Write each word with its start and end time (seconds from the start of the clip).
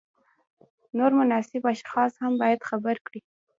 نور 0.97 1.11
مناسب 1.19 1.63
اشخاص 1.73 2.11
هم 2.21 2.33
باید 2.41 2.65
خبر 2.69 2.95
کړي. 3.05 3.19